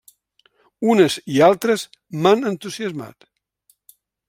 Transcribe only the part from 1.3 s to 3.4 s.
i altres m'han entusiasmat.